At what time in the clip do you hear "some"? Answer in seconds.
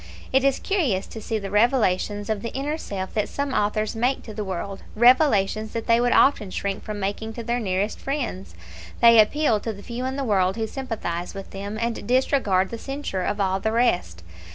3.29-3.53